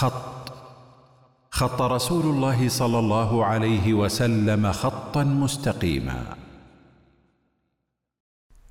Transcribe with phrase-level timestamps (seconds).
[0.00, 0.52] خط.
[1.50, 6.36] خط رسول الله صلى الله عليه وسلم خطا مستقيما.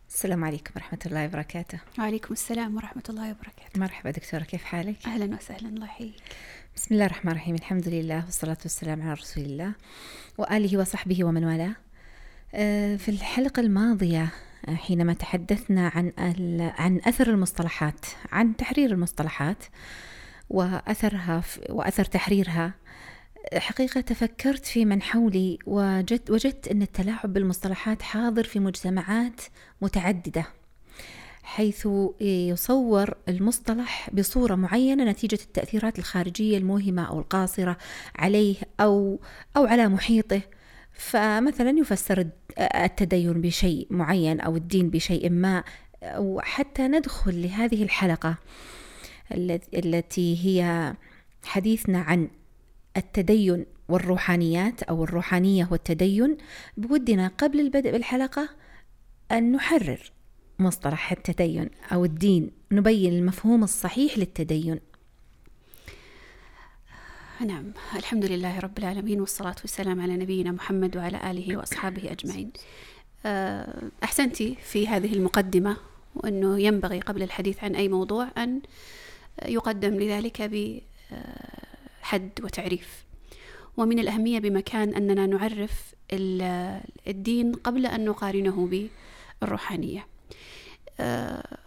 [0.08, 1.80] السلام عليكم ورحمة الله وبركاته.
[2.00, 3.80] وعليكم السلام ورحمة الله وبركاته.
[3.80, 6.14] مرحبا دكتورة كيف حالك؟ أهلا وسهلا الله يحييك.
[6.76, 9.74] بسم الله الرحمن الرحيم الحمد لله والصلاة والسلام على رسول الله
[10.38, 11.76] وآله وصحبه ومن والاه.
[12.54, 14.30] آه، في الحلقة الماضية
[14.70, 16.12] آه، حينما تحدثنا عن
[16.78, 19.64] عن أثر المصطلحات عن تحرير المصطلحات
[20.50, 22.74] وأثرها وأثر تحريرها.
[23.54, 29.42] حقيقة تفكرت في من حولي وجدت وجدت أن التلاعب بالمصطلحات حاضر في مجتمعات
[29.82, 30.46] متعددة
[31.44, 31.88] حيث
[32.22, 37.78] يصور المصطلح بصورة معينة نتيجة التأثيرات الخارجية الموهمة أو القاصرة
[38.16, 39.20] عليه أو
[39.58, 40.42] أو على محيطه.
[40.94, 42.28] فمثلا يفسر
[42.60, 45.64] التدين بشيء معين أو الدين بشيء ما
[46.18, 48.36] وحتى ندخل لهذه الحلقة.
[49.32, 50.94] التي هي
[51.44, 52.30] حديثنا عن
[52.98, 56.38] التدين والروحانيات أو الروحانية والتدين.
[56.78, 58.50] بودنا قبل البدء بالحلقة
[59.32, 60.12] أن نحرر
[60.60, 64.80] مصطلح التدين أو الدين نبين المفهوم الصحيح للتدين.
[67.46, 72.52] نعم الحمد لله رب العالمين والصلاة والسلام على نبينا محمد وعلى آله وأصحابه أجمعين.
[73.26, 75.78] آه، أحسنتي في هذه المقدمة
[76.16, 78.62] وأنه ينبغي قبل الحديث عن أي موضوع أن
[79.46, 80.42] يقدم لذلك
[82.02, 83.06] بحد وتعريف.
[83.78, 85.96] ومن الأهمية بمكان أننا نعرف
[87.08, 88.88] الدين قبل أن نقارنه
[89.42, 90.08] بالروحانية.
[91.00, 91.58] آه،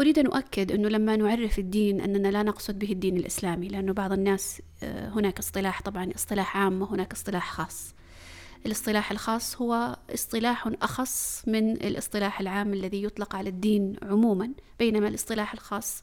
[0.00, 4.12] أريد أن أؤكد أنه لما نعرف الدين أننا لا نقصد به الدين الإسلامي لأنه بعض
[4.12, 7.94] الناس آه، هناك اصطلاح طبعا اصطلاح عام وهناك اصطلاح خاص.
[8.66, 15.52] الاصطلاح الخاص هو اصطلاح أخص من الاصطلاح العام الذي يطلق على الدين عموما بينما الاصطلاح
[15.52, 16.02] الخاص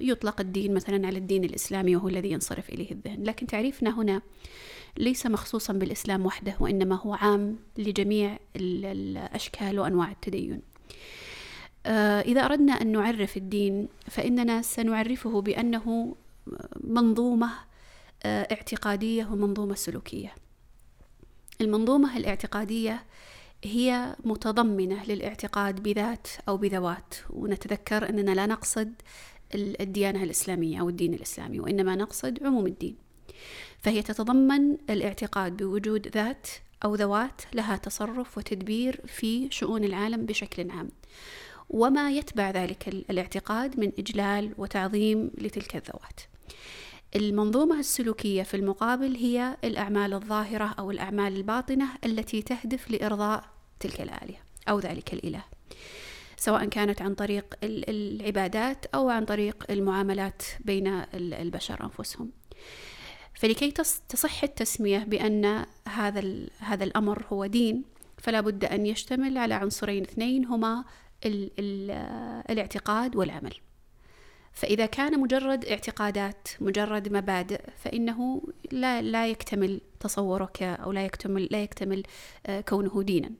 [0.00, 3.24] يطلق الدين مثلا على الدين الإسلامي وهو الذي ينصرف إليه الذهن.
[3.24, 4.22] لكن تعريفنا هنا
[4.98, 10.62] ليس مخصوصا بالإسلام وحده وإنما هو عام لجميع الأشكال وأنواع التدين.
[11.86, 16.16] آه، إذا أردنا أن نعرف الدين فإننا سنعرفه بأنه
[16.80, 17.50] منظومة
[18.22, 20.34] آه، اعتقادية ومنظومة سلوكية.
[21.60, 23.04] المنظومة الاعتقادية
[23.64, 28.92] هي متضمنة للاعتقاد بذات أو بذوات ونتذكر أننا لا نقصد
[29.54, 32.96] الديانة الإسلامية أو الدين الإسلامي وإنما نقصد عموم الدين.
[33.78, 36.48] فهي تتضمن الاعتقاد بوجود ذات
[36.84, 40.88] أو ذوات لها تصرف وتدبير في شؤون العالم بشكل عام.
[41.70, 46.20] وما يتبع ذلك الاعتقاد من إجلال وتعظيم لتلك الذوات.
[47.16, 53.44] المنظومة السلوكية في المقابل هي الأعمال الظاهرة أو الأعمال الباطنة التي تهدف لإرضاء
[53.80, 55.44] تلك الآلهة أو ذلك الإله.
[56.36, 62.30] سواء كانت عن طريق العبادات أو عن طريق المعاملات بين البشر أنفسهم.
[63.34, 63.70] فلكي
[64.08, 67.84] تصح التسمية بأن هذا هذا الأمر هو دين
[68.18, 70.84] فلا بد أن يشتمل على عنصرين اثنين هما
[71.24, 71.90] ال ال
[72.50, 73.54] الاعتقاد والعمل.
[74.56, 81.62] فإذا كان مجرد اعتقادات مجرد مبادئ فإنه لا لا يكتمل تصورك أو لا يكتمل لا
[81.62, 82.02] يكتمل
[82.46, 83.30] آه، كونه دينا.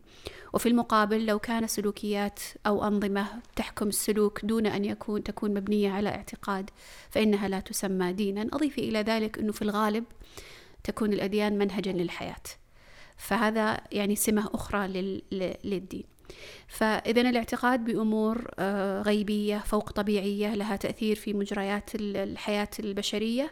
[0.52, 6.08] وفي المقابل لو كان سلوكيات أو أنظمة تحكم السلوك دون أن يكون تكون مبنية على
[6.08, 6.70] اعتقاد
[7.10, 8.48] فإنها لا تسمى دينا.
[8.52, 10.04] أضيف إلى ذلك أنه في الغالب
[10.84, 12.44] تكون الأديان منهجا للحياة.
[13.16, 14.88] فهذا يعني سمة أخرى
[15.64, 16.15] للدين.
[16.68, 23.50] فإذا الاعتقاد بأمور آه، غيبية فوق طبيعية لها تأثير في مجريات الحياة البشرية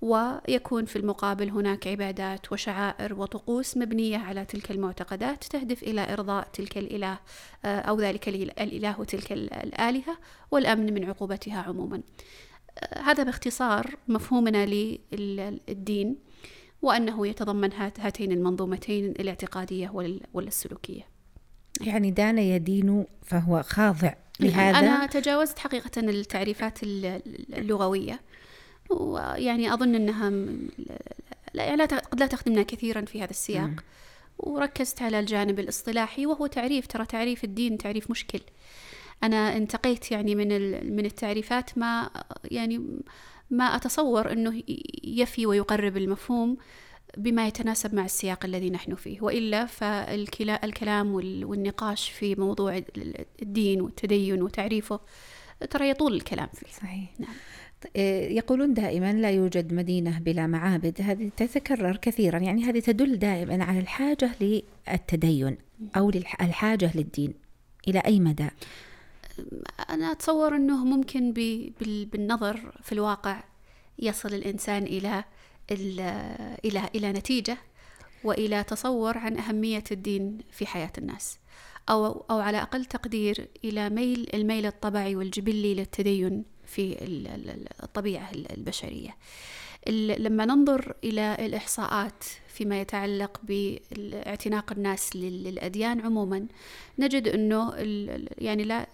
[0.00, 6.78] ويكون في المقابل هناك عبادات وشعائر وطقوس مبنية على تلك المعتقدات تهدف إلى إرضاء تلك
[6.78, 7.18] الإله
[7.64, 10.18] آه، أو ذلك الإله وتلك الآلهة
[10.50, 12.02] والأمن من عقوبتها عموما.
[12.78, 14.66] آه، هذا باختصار مفهومنا
[15.12, 16.16] للدين
[16.82, 19.90] وأنه يتضمن هاتين المنظومتين الاعتقادية
[20.34, 21.17] والسلوكية.
[21.80, 24.12] يعني دان يدين فهو خاضع.
[24.40, 28.20] لهذا أنا تجاوزت حقيقة التعريفات اللغوية.
[28.90, 30.30] ويعني أظن أنها
[31.54, 33.68] لا, يعني قد لا تخدمنا كثيرا في هذا السياق.
[33.68, 33.76] م.
[34.38, 38.40] وركزت على الجانب الاصطلاحي وهو تعريف ترى تعريف الدين تعريف مشكل.
[39.22, 40.48] أنا انتقيت يعني من
[40.96, 42.10] من التعريفات ما
[42.44, 43.02] يعني
[43.50, 44.62] ما أتصور أنه
[45.04, 46.56] يفي ويقرب المفهوم.
[47.18, 52.82] بما يتناسب مع السياق الذي نحن فيه وإلا فالكلام والنقاش في موضوع
[53.42, 55.00] الدين والتدين وتعريفه
[55.70, 56.72] ترى يطول الكلام فيه.
[56.72, 57.10] صحيح.
[57.18, 57.34] نعم.
[57.96, 61.00] إيه، يقولون دائما لا يوجد مدينة بلا معابد.
[61.00, 62.38] هذه تتكرر كثيرا.
[62.38, 65.56] يعني هذه تدل دائما على الحاجة للتدين
[65.96, 66.10] أو
[66.40, 67.34] الحاجة للدين.
[67.88, 68.48] إلى أي مدى؟
[69.90, 71.32] أنا أتصور أنه ممكن
[72.12, 73.44] بالنظر في الواقع
[73.98, 75.24] يصل الإنسان إلى
[75.70, 77.58] إلى إلى نتيجة
[78.24, 81.38] وإلى تصور عن أهمية الدين في حياة الناس
[81.88, 86.96] أو أو على أقل تقدير إلى ميل الميل الطبعي والجبلي للتدين في
[87.82, 89.16] الطبيعة البشرية.
[90.18, 96.46] لما ننظر إلى الإحصاءات فيما يتعلق باعتناق الناس للأديان عموما
[96.98, 97.74] نجد أنه
[98.38, 98.86] يعني لا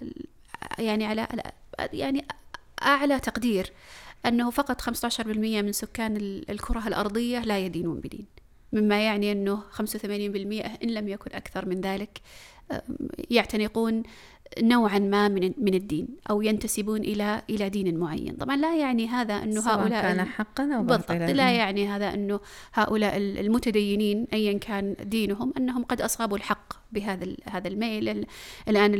[0.78, 1.28] يعني على
[1.92, 2.26] يعني
[2.82, 3.72] أعلى تقدير
[4.26, 6.16] أنه فقط 15% من سكان
[6.50, 8.26] الكرة الأرضية لا يدينون بدين.
[8.72, 9.84] مما يعني أنه 85%
[10.82, 12.20] إن لم يكن أكثر من ذلك
[13.30, 14.02] يعتنقون
[14.62, 19.34] نوعا ما من من الدين أو ينتسبون إلى إلى دين معين، طبعا لا يعني هذا
[19.34, 22.40] أنه هؤلاء كان حقا أو بالضبط لا يعني هذا أنه
[22.74, 28.26] هؤلاء المتدينين ايا كان دينهم أنهم قد أصابوا الحق بهذا هذا الميل.
[28.68, 28.94] الآن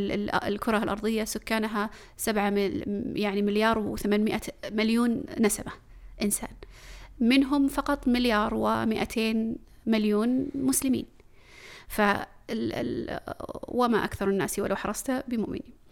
[0.49, 2.51] الكرة الأرضية سكانها سبعة
[3.15, 4.39] يعني مليار و800
[4.73, 5.73] مليون نسمة
[6.23, 6.51] إنسان.
[7.21, 9.21] منهم فقط مليار و200
[9.87, 11.07] مليون مسلمين.
[11.89, 12.01] ف
[13.69, 15.85] وما أكثر الناس ولو حرصت بمؤمنين.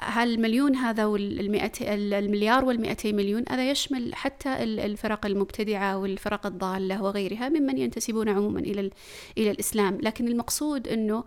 [0.00, 7.78] هالمليون هذا والمئة المليار والمئتي مليون هذا يشمل حتى الفرق المبتدعة والفرق الضالة وغيرها ممن
[7.78, 8.90] ينتسبون عموما إلى
[9.38, 9.98] إلى الإسلام.
[10.02, 11.24] لكن المقصود أنه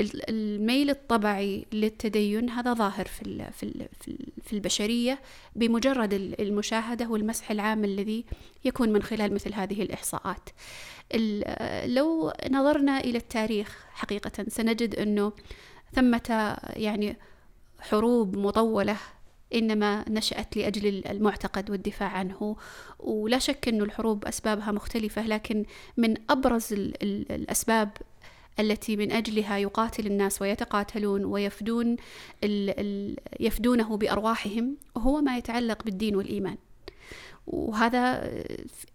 [0.00, 3.50] الميل الطبعي للتدين هذا ظاهر في
[4.42, 5.20] في البشرية
[5.56, 8.24] بمجرد المشاهدة والمسح العام الذي
[8.64, 10.48] يكون من خلال مثل هذه الإحصاءات.
[11.84, 15.32] لو نظرنا إلى التاريخ حقيقة سنجد أنه
[15.92, 17.16] ثمة يعني
[17.80, 18.96] حروب مطولة
[19.54, 22.56] إنما نشأت لأجل المعتقد والدفاع عنه
[22.98, 25.64] ولا شك انه الحروب أسبابها مختلفة لكن
[25.96, 27.90] من أبرز الأسباب
[28.60, 31.96] التي من أجلها يقاتل الناس ويتقاتلون ويفدون
[32.44, 36.56] ال ال يفدونه بأرواحهم هو ما يتعلق بالدين والإيمان
[37.46, 38.30] وهذا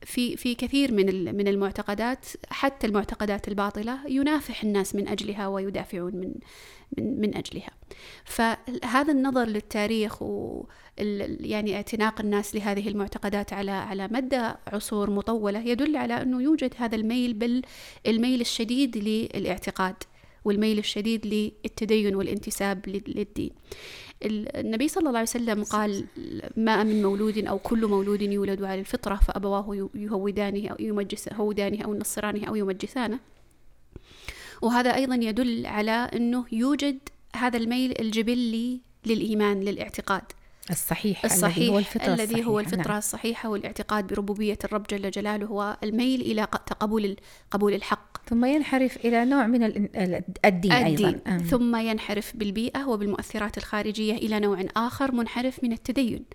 [0.02, 6.34] في في كثير من من المعتقدات حتى المعتقدات الباطلة ينافح الناس من أجلها ويدافعون من
[6.98, 7.72] من من أجلها.
[8.26, 10.66] فهذا النظر للتاريخ و
[11.40, 16.96] يعني اعتناق الناس لهذه المعتقدات على على مدى عصور مطولة يدل على أنه يوجد هذا
[16.96, 17.62] الميل بل
[18.08, 19.96] الميل الشديد للاعتقاد
[20.46, 23.52] والميل الشديد للتدين والانتساب للدين.
[24.26, 26.06] النبي صلى الله عليه وسلم قال
[26.58, 32.48] ما من مولود أو كل مولود يولد على الفطرة فأبواه يهودانه أو يمجسانه أو ينصرانه
[32.48, 33.20] أو يمجسانه
[34.62, 37.00] وهذا أيضا يدل على أنه يوجد
[37.36, 40.24] هذا الميل الجبلي للإيمان للاعتقاد
[40.70, 42.98] الصحيح, الصحيح الذي هو الفطرة الذي الصحيحة هو الفطرة نعم.
[42.98, 46.44] الصحيحة والاعتقاد بربوبية الرب جل جلاله هو الميل إلى
[46.80, 47.16] قبول
[47.52, 48.18] قبول الحق.
[48.30, 51.20] ثم ينحرف إلى نوع من الدين, الدين أيضا.
[51.28, 51.38] أم.
[51.38, 56.26] ثم ينحرف بالبيئة وبالمؤثرات الخارجية إلى نوع آخر منحرف من التدين.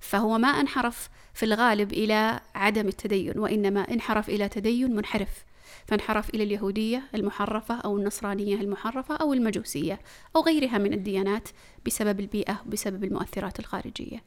[0.00, 5.44] فهو ما انحرف في الغالب إلى عدم التدين وإنما انحرف إلى تدين منحرف.
[5.86, 10.00] فانحرف إلى اليهودية المحرفة أو النصرانية المحرفة أو المجوسية
[10.36, 11.48] أو غيرها من الديانات
[11.86, 14.22] بسبب البيئة وبسبب المؤثرات الخارجية.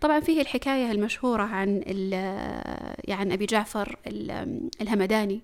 [0.00, 1.82] طبعا فيه الحكاية المشهورة عن
[3.08, 3.96] عن أبي جعفر
[4.80, 5.40] الهمداني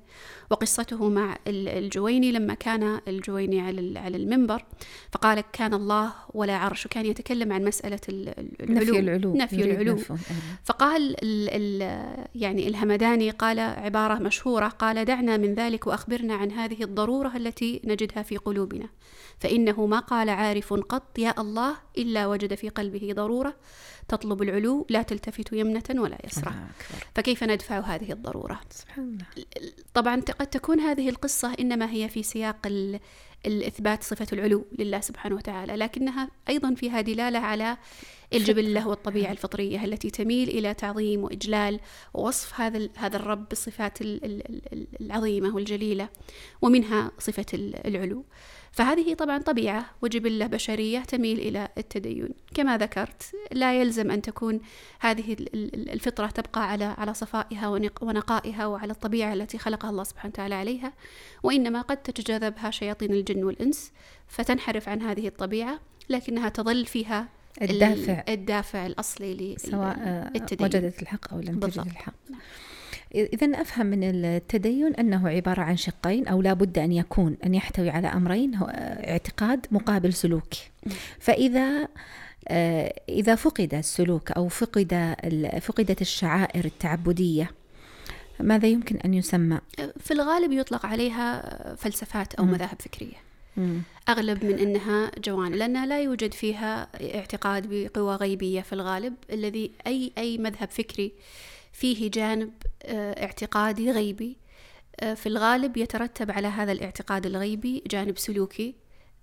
[0.50, 3.60] وقصته مع الجويني لما كان الجويني
[3.98, 4.64] على المنبر.
[5.12, 6.86] فقال كان الله ولا عرش.
[6.86, 9.98] وكان يتكلم عن مسألة العلو نفي العلو نفي العلو
[10.64, 11.16] فقال
[12.34, 18.22] يعني الهمداني قال عبارة مشهورة قال دعنا من ذلك وأخبرنا عن هذه الضرورة التي نجدها
[18.22, 18.88] في قلوبنا.
[19.40, 23.56] فإنه ما قال عارف قط يا الله إلا وجد في قلبه ضرورة
[24.08, 26.52] تطلب العلو لا تلتفت يمنة ولا يسرى.
[27.14, 29.26] فكيف ندفع هذه الضرورة؟ سبحان الله.
[29.94, 32.66] طبعا قد تكون هذه القصة إنما هي في سياق
[33.46, 37.76] الإثبات صفة العلو لله سبحانه وتعالى لكنها أيضا فيها دلالة على
[38.32, 41.80] الجبلة والطبيعة الفطرية التي تميل إلى تعظيم وإجلال
[42.14, 43.98] ووصف هذا هذا الرب بالصفات
[45.00, 46.08] العظيمة والجليلة
[46.62, 48.24] ومنها صفة العلو.
[48.72, 52.28] فهذه طبعا طبيعة وجبلة بشرية تميل إلى التدين.
[52.54, 53.22] كما ذكرت
[53.52, 54.60] لا يلزم أن تكون
[55.00, 55.36] هذه
[55.92, 57.68] الفطرة تبقى على على صفائها
[58.02, 60.92] ونقائها وعلى الطبيعة التي خلقها الله سبحانه وتعالى عليها
[61.42, 63.92] وإنما قد تتجاذبها شياطين الجن والإنس
[64.28, 67.28] فتنحرف عن هذه الطبيعة لكنها تظل فيها
[67.62, 68.24] الدافع.
[68.28, 72.14] الدافع الأصلي سواء وجدت الحق أو لم تجد الحق.
[72.30, 72.40] نعم.
[73.14, 77.90] إذا أفهم من التدين أنه عبارة عن شقين أو لا بد أن يكون أن يحتوي
[77.90, 78.66] على أمرين هو
[79.06, 80.54] اعتقاد مقابل سلوك.
[81.18, 81.88] فإذا
[82.48, 85.14] آه، إذا فقد السلوك أو فقد
[85.62, 87.50] فقدت الشعائر التعبدية
[88.40, 89.58] ماذا يمكن أن يسمى؟
[90.00, 93.30] في الغالب يطلق عليها فلسفات أو مذاهب فكرية.
[94.08, 100.12] أغلب من أنها جوانب لأنها لا يوجد فيها اعتقاد بقوى غيبية في الغالب الذي أي
[100.18, 101.12] أي مذهب فكري
[101.72, 104.36] فيه جانب آه، اعتقادي غيبي.
[105.00, 108.74] آه، في الغالب يترتب على هذا الاعتقاد الغيبي جانب سلوكي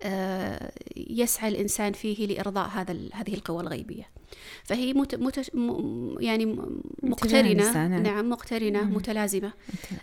[0.01, 4.09] آه، يسعى الإنسان فيه لإرضاء هذا هذه القوى الغيبية.
[4.63, 5.51] فهي مت مت
[6.19, 6.45] يعني
[7.03, 7.87] مقترنة.
[7.87, 8.29] نعم.
[8.29, 8.95] مقترنة مم.
[8.95, 9.53] متلازمة.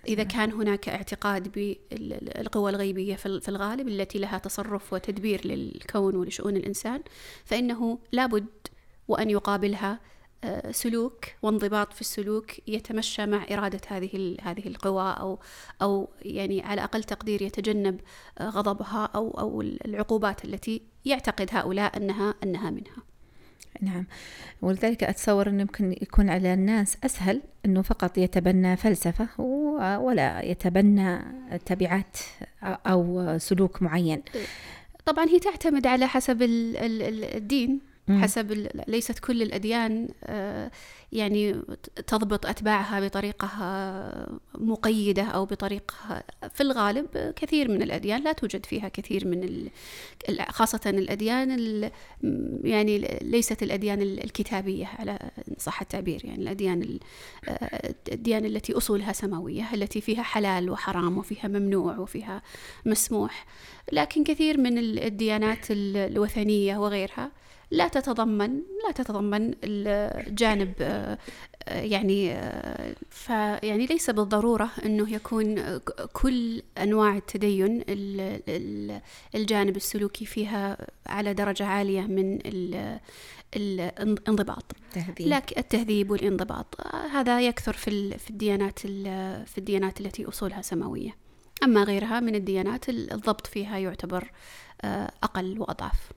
[0.09, 7.03] إذا كان هناك اعتقاد بالقوى الغيبية في الغالب التي لها تصرف وتدبير للكون ولشؤون الإنسان
[7.45, 8.47] فإنه لابد
[9.09, 10.01] وأن يقابلها
[10.71, 15.39] سلوك وانضباط في السلوك يتمشى مع إرادة هذه هذه القوى أو
[15.83, 18.01] أو يعني على أقل تقدير يتجنب
[18.43, 23.03] غضبها أو أو العقوبات التي يعتقد هؤلاء أنها أنها منها.
[23.81, 24.07] نعم.
[24.63, 29.41] ولذلك أتصور أنه يمكن يكون على الناس أسهل أنه فقط يتبنى فلسفة
[30.01, 31.21] ولا يتبنى
[31.67, 32.19] تبعات
[32.63, 34.23] أو سلوك معين.
[35.07, 37.94] طبعا هي تعتمد على حسب الدين.
[38.09, 40.71] حسب ليست كل الأديان آه،
[41.13, 41.63] يعني
[42.07, 43.49] تضبط أتباعها بطريقة
[44.55, 46.23] مقيدة أو بطريقة
[46.55, 49.69] في الغالب كثير من الأديان لا توجد فيها كثير من
[50.49, 51.51] خاصة الأديان
[52.65, 55.19] يعني ليست الأديان الكتابية على
[55.59, 56.99] صح التعبير يعني الأديان
[58.13, 62.43] الديانة التي أصولها سماوية التي فيها حلال وحرام وفيها ممنوع وفيها
[62.87, 63.47] مسموح
[63.93, 67.31] لكن كثير من الديانات الوثنية وغيرها
[67.71, 71.19] لا تتضمن لا تتضمن الجانب آه،
[71.69, 75.79] يعني آه، فيعني ليس بالضرورة أنه يكون
[76.13, 77.85] كل أنواع التدين
[79.35, 82.39] الجانب السلوكي فيها على درجة عالية من
[83.57, 84.65] الانضباط.
[84.97, 85.29] التهذيب.
[85.29, 86.87] لكن التهذيب والانضباط.
[87.13, 91.17] هذا يكثر في في الديانات في الديانات التي أصولها سماوية.
[91.63, 94.31] أما غيرها من الديانات الضبط فيها يعتبر
[94.83, 96.11] آه، أقل وأضعف.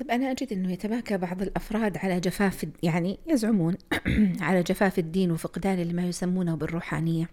[0.00, 3.76] طب أنا أجد أنه يتباكى بعض الأفراد على جفاف يعني يزعمون
[4.40, 7.28] على جفاف الدين وفقدان لما يسمونه بالروحانية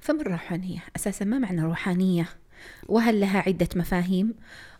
[0.00, 2.28] فما الروحانية؟ أساسا ما معنى روحانية؟
[2.88, 4.34] وهل لها عدة مفاهيم؟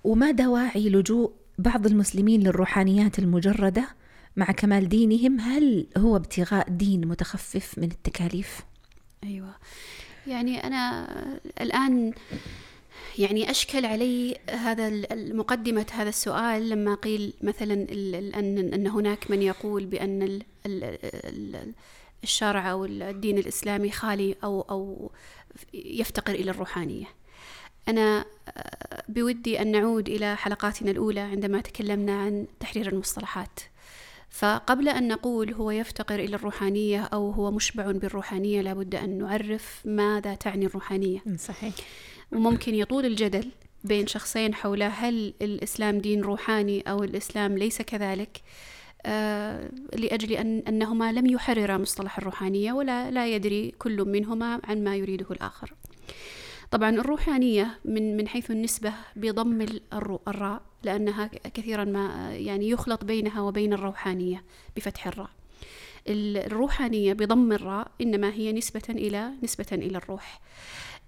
[0.05, 3.89] وما دواعي لجوء بعض المسلمين للروحانيات المجردة
[4.37, 8.61] مع كمال دينهم هل هو ابتغاء دين متخفف من التكاليف؟
[9.25, 9.55] أيوة
[10.27, 11.09] يعني أنا
[11.61, 12.13] الآن
[13.19, 17.75] يعني أشكل علي هذا المقدمة هذا السؤال لما قيل مثلا
[18.39, 20.41] أن أن هناك من يقول بأن
[22.23, 25.11] الشرع أو الدين الإسلامي خالي أو أو
[25.75, 27.07] يفتقر إلى الروحانية.
[27.89, 28.25] أنا
[29.09, 33.61] بودي أن نعود إلى حلقاتنا الأولى عندما تكلمنا عن تحرير المصطلحات.
[34.39, 40.35] فقبل أن نقول هو يفتقر إلى الروحانية أو هو مشبع بالروحانية لابد أن نعرف ماذا
[40.35, 41.23] تعني الروحانية.
[41.39, 41.75] صحيح.
[42.33, 43.51] وممكن يطول الجدل
[43.85, 48.41] بين شخصين حول هل الإسلام دين روحاني أو الإسلام ليس كذلك
[49.07, 54.97] آه لأجل أن أنهما لم يحررا مصطلح الروحانية ولا لا يدري كل منهما عن ما
[54.97, 55.75] يريده الآخر.
[56.71, 59.67] طبعا الروحانية من من حيث النسبة بضم
[60.29, 64.45] الراء لأنها كثيرا ما يعني يخلط بينها وبين الروحانية
[64.77, 65.31] بفتح الراء.
[66.09, 70.41] الروحانية بضم الراء إنما هي نسبة إلى نسبة إلى الروح.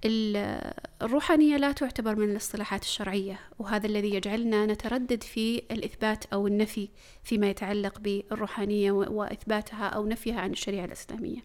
[0.05, 6.89] الروحانية لا تعتبر من الاصطلاحات الشرعية وهذا الذي يجعلنا نتردد في الإثبات أو النفي
[7.23, 11.45] فيما يتعلق بالروحانية وإثباتها أو نفيها عن الشريعة الإسلامية.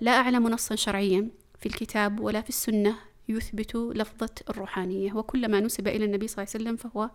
[0.00, 1.28] لا أعلم نصا شرعيا.
[1.62, 2.94] في الكتاب ولا في السنة
[3.28, 5.12] يثبت لفظة الروحانية.
[5.12, 7.10] وكل ما نسب إلى النبي صلى الله عليه وسلم فهو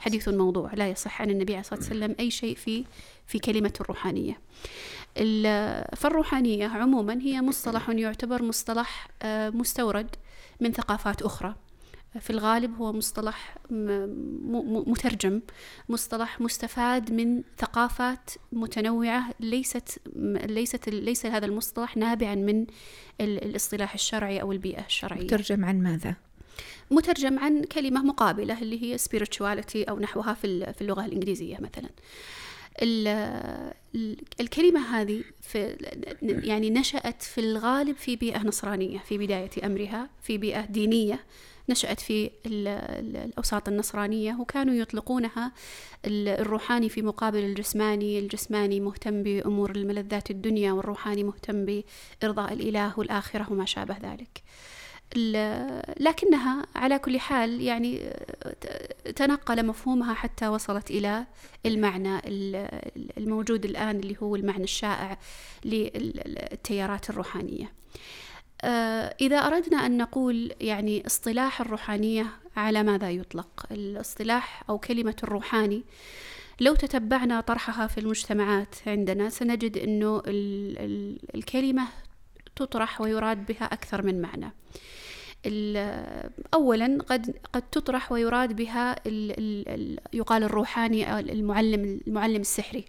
[0.00, 0.74] حديث موضوع.
[0.74, 2.84] لا يصح عن النبي عليه الصلاة والسلام أي شيء في
[3.26, 4.40] في كلمة الروحانية.
[5.96, 10.16] فالروحانية عموما هي مصطلح يعتبر مصطلح آه، مستورد
[10.60, 11.54] من ثقافات أخرى.
[12.20, 13.56] في الغالب هو مصطلح
[14.86, 15.40] مترجم
[15.88, 19.98] مصطلح مستفاد من ثقافات متنوعة ليست
[20.46, 22.66] ليست ليس هذا المصطلح نابعا من
[23.20, 25.24] الاصطلاح الشرعي أو البيئة الشرعية.
[25.24, 26.14] مترجم عن ماذا؟
[26.90, 31.90] مترجم عن كلمة مقابلة اللي هي spirituality أو نحوها في اللغة الإنجليزية مثلا.
[34.40, 35.76] الكلمة هذه في
[36.22, 41.24] يعني نشأت في الغالب في بيئة نصرانية في بداية أمرها في بيئة دينية.
[41.68, 45.52] نشأت في الأوساط النصرانية وكانوا يطلقونها
[46.06, 53.64] الروحاني في مقابل الجسماني الجسماني مهتم بأمور الملذات الدنيا والروحاني مهتم بإرضاء الإله والآخرة وما
[53.64, 54.42] شابه ذلك.
[56.00, 58.00] لكنها على كل حال يعني
[59.16, 61.26] تنقل مفهومها حتى وصلت إلى
[61.66, 62.20] المعنى
[63.18, 65.18] الموجود الآن اللي هو المعنى الشائع
[65.64, 67.72] للتيارات الروحانية.
[69.20, 72.26] إذا أردنا أن نقول يعني اصطلاح الروحانية
[72.56, 75.82] على ماذا يطلق؟ الاصطلاح أو كلمة الروحاني
[76.60, 80.22] لو تتبعنا طرحها في المجتمعات عندنا سنجد أنه
[81.34, 81.88] الكلمة
[82.56, 84.52] تطرح ويراد بها أكثر من معنى.
[86.54, 89.34] أولا قد قد تطرح ويراد بها ال
[89.68, 92.84] ال يقال الروحاني المعلم المعلم السحري.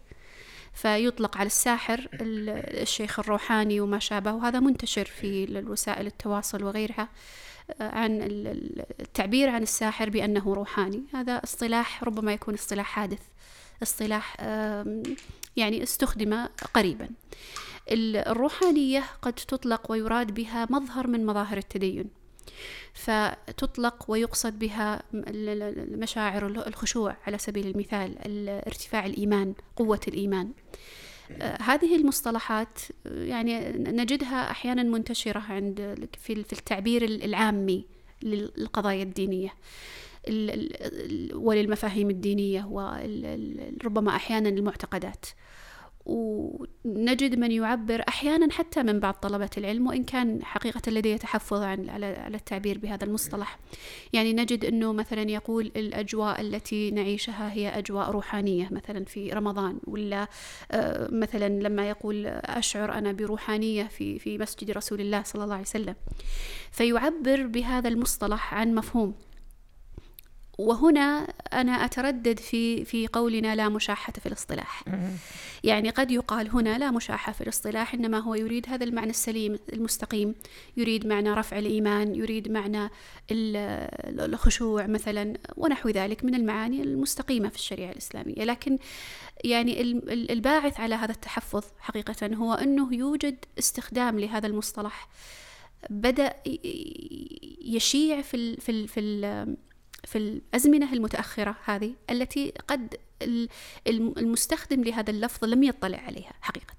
[0.74, 7.10] فيطلق على الساحر الشيخ الروحاني وما شابه وهذا منتشر في وسائل التواصل وغيرها
[7.80, 8.20] عن
[9.00, 11.04] التعبير عن الساحر بأنه روحاني.
[11.14, 13.22] هذا اصطلاح ربما يكون اصطلاح حادث
[13.84, 14.38] اصطلاح
[15.56, 17.10] يعني استخدم قريبا.
[17.92, 22.23] الروحانية قد تطلق ويراد بها مظهر من مظاهر التدين.
[22.94, 25.04] فتطلق ويقصد بها
[25.92, 28.16] مشاعر الخشوع على سبيل المثال
[28.50, 30.52] ارتفاع الإيمان قوة الإيمان.
[31.32, 37.86] آه، هذه المصطلحات يعني نجدها أحيانا منتشرة عند في التعبير العامي
[38.24, 39.54] للقضايا الدينية.
[41.34, 45.26] وللمفاهيم الدينية وربما أحيانا المعتقدات.
[46.06, 51.90] ونجد من يعبر أحيانا حتى من بعض طلبه العلم وإن كان حقيقة لديه تحفظ عن
[51.90, 53.60] على التعبير بهذا المصطلح.
[54.14, 60.28] يعني نجد إنه مثلا يقول الأجواء التي نعيشها هي أجواء روحانية مثلا في رمضان ولا
[60.72, 65.66] آه، مثلا لما يقول أشعر أنا بروحانية في في مسجد رسول الله صلى الله عليه
[65.66, 65.96] وسلم.
[66.72, 69.14] فيعبر بهذا المصطلح عن مفهوم.
[70.58, 74.84] وهنا أنا أتردد في في قولنا لا مشاحة في الاصطلاح.
[75.64, 80.36] يعني قد يقال هنا لا مشاحة في الاصطلاح إنما هو يريد هذا المعنى السليم المستقيم.
[80.78, 82.90] يريد معنى رفع الإيمان يريد معنى
[83.32, 88.44] الخشوع مثلا ونحو ذلك من المعاني المستقيمة في الشريعة الإسلامية.
[88.44, 88.78] لكن
[89.44, 89.82] يعني
[90.12, 95.10] الباعث على هذا التحفظ حقيقة هو أنه يوجد استخدام لهذا المصطلح.
[95.90, 96.34] بدأ
[97.66, 99.56] يشيع في ال في ال في ال
[100.04, 102.96] في الأزمنة المتأخرة هذه التي قد
[103.88, 106.74] المستخدم لهذا اللفظ لم يطلع عليها حقيقة.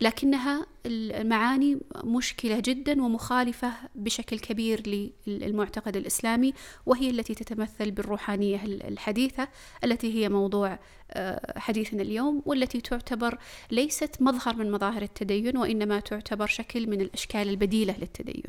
[0.00, 6.54] لكنها المعاني مشكلة جدا ومخالفة بشكل كبير للمعتقد الإسلامي
[6.86, 9.48] وهي التي تتمثل بالروحانية الحديثة
[9.84, 10.78] التي هي موضوع
[11.10, 13.38] آه، حديثنا اليوم والتي تعتبر
[13.70, 18.44] ليست مظهر من مظاهر التدين وإنما تعتبر شكل من الأشكال البديلة للتدين.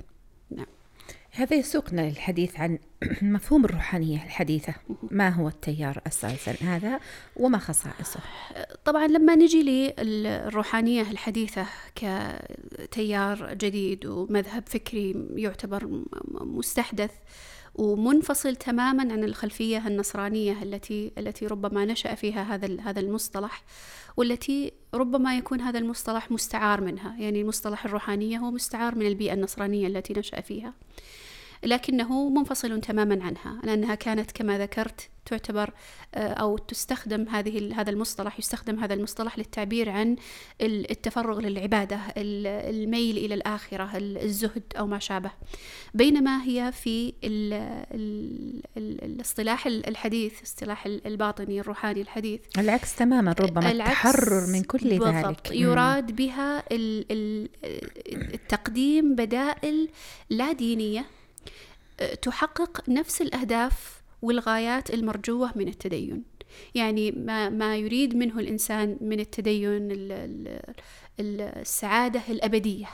[0.52, 0.65] نعم.
[1.36, 2.80] هذا يسوقنا للحديث عن
[3.21, 4.74] مفهوم الروحانية الحديثة.
[5.12, 7.00] ما هو التيار أساسا هذا
[7.36, 8.19] وما خصائصه؟
[8.86, 17.12] طبعا لما نجي للروحانية الحديثة كتيار جديد ومذهب فكري يعتبر مستحدث
[17.76, 23.63] ومنفصل تماما عن الخلفية النصرانية التي التي ربما نشأ فيها هذا هذا المصطلح
[24.17, 27.15] والتي ربما يكون هذا المصطلح مستعار منها.
[27.19, 30.74] يعني مصطلح الروحانية هو مستعار من البيئة النصرانية التي نشأ فيها.
[31.63, 35.70] لكنه منفصل تماما عنها لأنها كانت كما ذكرت تعتبر
[36.15, 40.15] آه، أو تستخدم هذه هذا المصطلح يستخدم هذا المصطلح للتعبير عن
[40.62, 45.32] التفرغ للعبادة الميل إلى الآخرة الزهد أو ما شابه.
[45.94, 47.54] بينما هي في ال
[47.94, 52.41] ال ال الاصطلاح الحديث اصطلاح الباطني الروحاني الحديث.
[52.58, 55.00] العكس تماما ربما التحرر من كل.
[55.06, 55.52] ذلك.
[55.52, 56.63] يراد بها
[58.34, 59.89] التقديم بدائل
[60.30, 61.06] لا دينية
[62.21, 66.36] تحقق نفس الأهداف والغايات المرجوة من التدين.
[66.75, 69.88] يعني ما, ما يريد منه الإنسان من التدين
[71.19, 72.89] السعادة الأبدية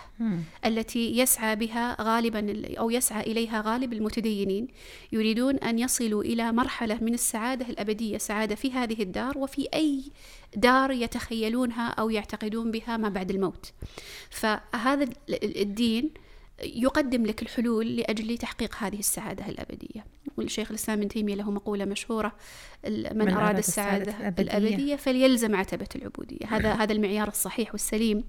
[0.65, 4.67] التي يسعى بها غالبا أو يسعى إليها غالب المتدينين.
[5.11, 10.03] يريدون أن يصلوا إلى مرحلة من السعادة الأبدية سعادة في هذه الدار وفي أي
[10.55, 13.73] دار يتخيلونها أو يعتقدون بها ما بعد الموت.
[14.29, 15.09] فهذا
[15.43, 16.13] الدين
[16.63, 20.05] يقدم لك الحلول لأجل تحقيق هذه السعادة الأبدية.
[20.37, 22.35] والشيخ الإسلام ابن تيمية له مقولة مشهورة
[22.87, 26.45] من, من أراد السعادة الأبدية, الأبدية فليلزم عتبة العبودية.
[26.47, 28.23] هذا هذا المعيار الصحيح والسليم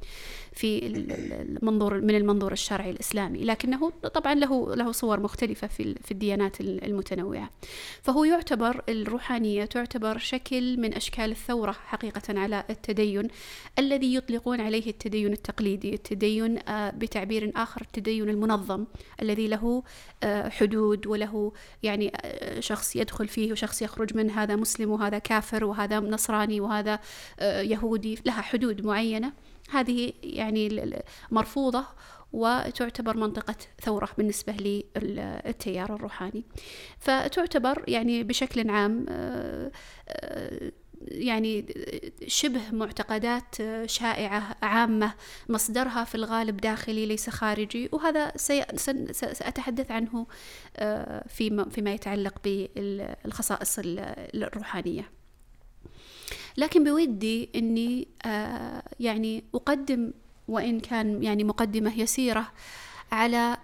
[0.53, 3.45] في المنظور من المنظور الشرعي الإسلامي.
[3.45, 7.51] لكنه طبعا له له صور مختلفة في في الديانات المتنوعة.
[8.03, 13.29] فهو يعتبر الروحانية تعتبر شكل من أشكال الثورة حقيقة على التدين
[13.79, 18.85] الذي يطلقون عليه التدين التقليدي التدين آه، بتعبير آخر التدين المنظم
[19.23, 19.83] الذي له
[20.23, 25.65] آه، حدود وله يعني آه، شخص يدخل فيه وشخص يخرج منه هذا مسلم وهذا كافر
[25.65, 26.99] وهذا نصراني وهذا
[27.43, 29.33] يهودي لها حدود معينة.
[29.71, 30.93] هذه يعني
[31.31, 31.85] مرفوضة
[32.33, 34.53] وتعتبر منطقة ثورة بالنسبة
[34.97, 36.45] للتيار الروحاني.
[36.99, 39.71] فتعتبر يعني بشكل عام آه،
[40.09, 40.73] آه،
[41.09, 41.67] يعني
[42.27, 43.55] شبه معتقدات
[43.87, 45.15] شائعة عامة
[45.49, 48.33] مصدرها في الغالب داخلي ليس خارجي وهذا
[49.13, 50.27] سأتحدث عنه
[51.29, 55.11] فيما, فيما يتعلق بالخصائص الروحانية.
[56.57, 58.09] لكن بودي أني
[59.01, 60.13] يعني أقدم
[60.49, 62.53] وإن كان يعني مقدمة يسيرة
[63.13, 63.57] على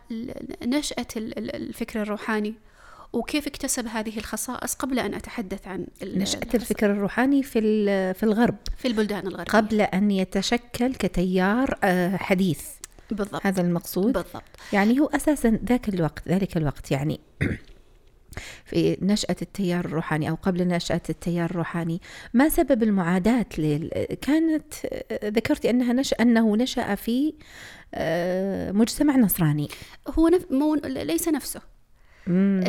[0.62, 2.54] نشأة الفكر الروحاني.
[3.12, 7.60] وكيف اكتسب هذه الخصائص قبل أن أتحدث عن نشأة الفكر الروحاني في
[8.14, 8.56] في الغرب.
[8.76, 9.52] في البلدان الغربية.
[9.52, 12.62] قبل أن يتشكل كتيار آه، حديث.
[13.10, 13.46] بالضبط.
[13.46, 14.12] هذا المقصود.
[14.12, 14.42] بالضبط.
[14.72, 17.20] يعني هو أساسا ذاك الوقت ذلك الوقت يعني.
[18.64, 22.00] في نشأة التيار الروحاني أو قبل نشأة التيار الروحاني
[22.34, 23.90] ما سبب المعاداة لل...
[24.20, 24.74] كانت
[25.24, 26.14] ذكرتي أنها نش...
[26.20, 27.34] أنه نشأ في
[27.94, 29.68] آه، مجتمع نصراني.
[30.18, 30.46] هو نف...
[30.50, 30.74] مو...
[30.84, 31.60] ليس نفسه.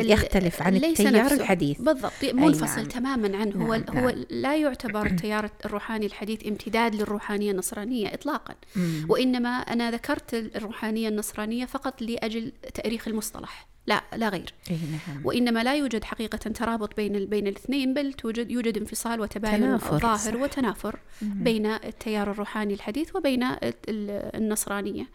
[0.00, 1.32] يختلف عن التيار.
[1.32, 2.88] الحديث بالضبط منفصل نعم.
[2.88, 3.62] تماما عنه نعم.
[3.62, 3.98] هو نعم.
[3.98, 9.06] هو لا يعتبر التيار الروحاني الحديث امتداد للروحانية النصرانية اطلاقا مم.
[9.08, 15.26] وإنما أنا ذكرت الروحانية النصرانية فقط لأجل تأريخ المصطلح لا لا غير إيه نعم.
[15.26, 20.34] وإنما لا يوجد حقيقة ترابط بين بين الاثنين بل توجد يوجد انفصال وتباين ظاهر صح.
[20.34, 21.44] وتنافر مم.
[21.44, 23.46] بين التيار الروحاني الحديث وبين
[23.88, 25.06] النصرانية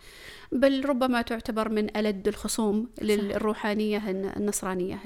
[0.51, 3.03] بل ربما تعتبر من ألد الخصوم صح.
[3.03, 4.99] للروحانية النصرانية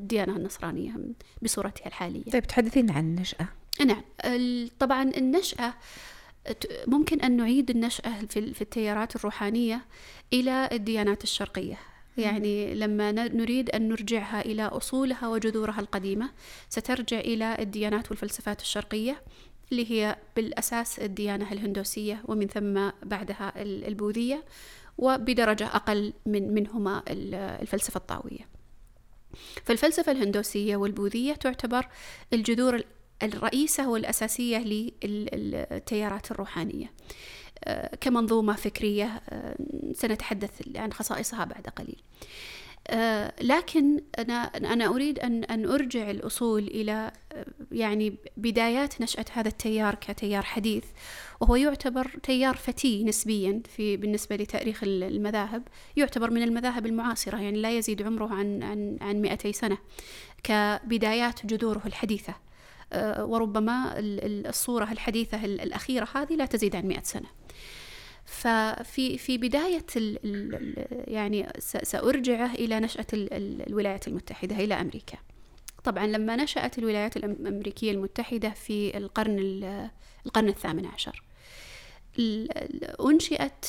[0.00, 0.92] الديانة النصرانية
[1.42, 3.48] بصورتها الحالية طيب تحدثين عن النشأة
[3.86, 4.02] نعم
[4.78, 5.74] طبعا النشأة
[6.86, 9.80] ممكن أن نعيد النشأة في التيارات الروحانية
[10.32, 11.78] إلى الديانات الشرقية
[12.16, 16.30] يعني لما نريد أن نرجعها إلى أصولها وجذورها القديمة
[16.68, 19.22] سترجع إلى الديانات والفلسفات الشرقية
[19.72, 24.44] اللي هي بالأساس الديانة الهندوسية ومن ثم بعدها البوذية
[24.98, 28.48] وبدرجة أقل من منهما الفلسفة الطاوية.
[29.64, 31.88] فالفلسفة الهندوسية والبوذية تعتبر
[32.32, 32.82] الجذور
[33.22, 34.58] الرئيسة والأساسية
[35.04, 36.92] للتيارات الروحانية.
[38.00, 39.56] كمنظومة فكرية آه،
[39.94, 42.02] سنتحدث عن خصائصها بعد قليل.
[42.88, 47.10] آه، لكن أنا أنا أريد أن أن أرجع الأصول إلى
[47.72, 50.84] يعني بدايات نشأة هذا التيار كتيار حديث
[51.40, 55.62] وهو يعتبر تيار فتي نسبيا في بالنسبة لتأريخ المذاهب.
[55.96, 59.78] يعتبر من المذاهب المعاصرة يعني لا يزيد عمره عن عن عن 200 سنة
[60.44, 62.34] كبدايات جذوره الحديثة.
[63.18, 67.41] وربما الصورة الحديثة الأخيرة هذه لا تزيد عن 100 سنة.
[68.32, 75.18] ففي في بداية ال ال يعني سأرجعه إلى نشأة الولايات المتحدة إلى أمريكا.
[75.84, 79.38] طبعا لما نشأت الولايات الأمريكية المتحدة في القرن
[80.26, 81.22] القرن الثامن عشر
[83.00, 83.66] أنشئت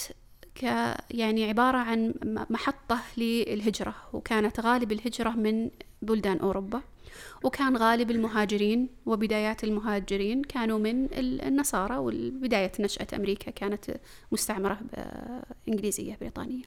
[0.56, 0.63] ك
[1.12, 2.13] يعني عبارة عن
[2.49, 5.69] محطة للهجرة وكانت غالب الهجرة من
[6.04, 6.82] بلدان أوروبا
[7.44, 14.00] وكان غالب المهاجرين وبدايات المهاجرين كانوا من النصارى وبداية نشأة أمريكا كانت
[14.32, 14.80] مستعمرة
[15.70, 16.63] إنجليزية بريطانية.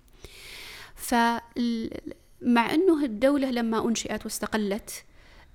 [0.94, 5.04] فمع أنه الدولة لما أنشئت واستقلت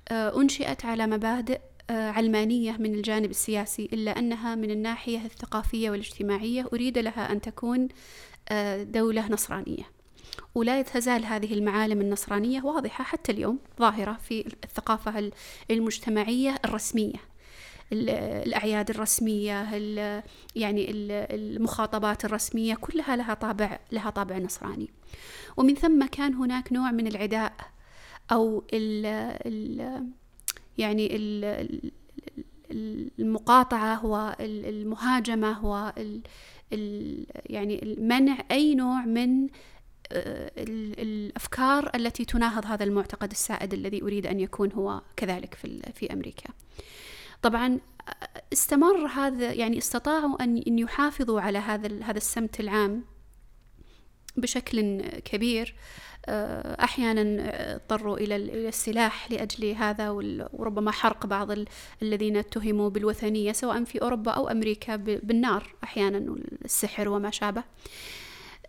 [0.09, 6.69] آه، أنشئت على مبادئ آه، علمانية من الجانب السياسي إلا أنها من الناحية الثقافية والاجتماعية
[6.73, 7.87] أريد لها أن تكون
[8.49, 9.83] آه، دولة نصرانية.
[10.55, 15.31] ولا تزال هذه المعالم النصرانية واضحة حتى اليوم ظاهرة في الثقافة
[15.71, 17.31] المجتمعية الرسمية.
[17.93, 19.63] الأعياد الرسمية
[20.55, 24.89] يعني المخاطبات الرسمية كلها لها طابع لها طابع نصراني.
[25.57, 27.53] ومن ثم كان هناك نوع من العداء
[28.31, 29.05] أو ال
[29.45, 30.05] ال
[30.77, 31.91] يعني ال
[33.19, 35.91] المقاطعة والمهاجمة و
[37.45, 39.47] يعني منع أي نوع من
[40.97, 46.49] الأفكار التي تناهض هذا المعتقد السائد الذي أريد أن يكون هو كذلك في في أمريكا.
[47.41, 47.79] طبعا
[48.53, 53.03] استمر هذا يعني استطاعوا ان يحافظوا على هذا هذا السمت العام
[54.37, 55.75] بشكل كبير
[56.29, 57.21] أحيانا
[57.75, 58.35] اضطروا إلى
[58.67, 61.49] السلاح لأجل هذا وربما حرق بعض
[62.01, 67.63] الذين اتهموا بالوثنية سواء في أوروبا أو أمريكا بالنار أحيانا والسحر وما شابه آه،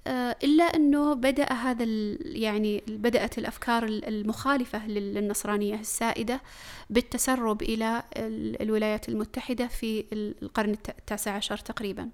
[0.06, 1.84] إلا أنه بدأ هذا
[2.20, 6.40] يعني بدأت الأفكار المخالفة للنصرانية السائدة
[6.90, 8.02] بالتسرب إلى
[8.60, 12.08] الولايات المتحدة في القرن التاسع عشر تقريبا.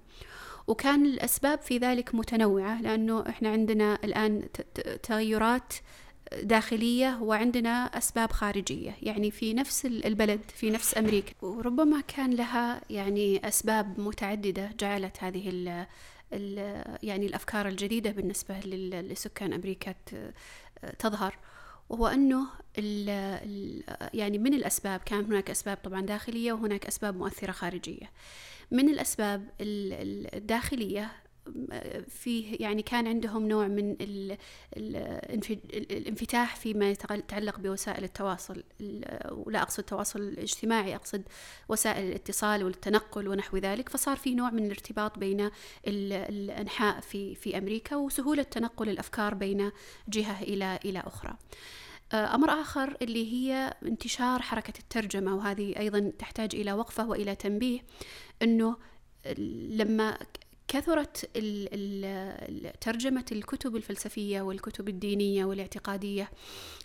[0.67, 4.43] وكان الأسباب في ذلك متنوعة لأنه إحنا عندنا الآن
[5.03, 5.73] تغيرات
[6.43, 11.33] داخلية وعندنا أسباب خارجية يعني في نفس البلد في نفس أمريكا.
[11.41, 15.49] وربما كان لها يعني أسباب متعددة جعلت هذه
[17.03, 19.95] يعني الأفكار الجديدة بالنسبة لسكان أمريكا
[20.99, 21.37] تظهر.
[21.89, 22.47] وهو أنه
[24.13, 28.11] يعني من الأسباب كان هناك أسباب طبعا داخلية وهناك أسباب مؤثرة خارجية.
[28.71, 31.11] من الأسباب الداخلية
[32.07, 33.95] فيه يعني كان عندهم نوع من
[35.73, 38.63] الانفتاح فيما يتعلق بوسائل التواصل
[39.31, 41.23] ولا أقصد التواصل الاجتماعي أقصد
[41.69, 45.49] وسائل الاتصال والتنقل ونحو ذلك فصار في نوع من الارتباط بين
[45.87, 49.71] الأنحاء في في أمريكا وسهولة تنقل الأفكار بين
[50.07, 51.37] جهة إلى إلى أخرى.
[52.13, 57.79] أمر آخر اللي هي انتشار حركة الترجمة وهذه أيضا تحتاج إلى وقفة وإلى تنبيه
[58.41, 58.77] أنه
[59.69, 60.17] لما
[60.69, 61.17] كثرت
[62.81, 66.29] ترجمة الكتب الفلسفية والكتب الدينية والاعتقادية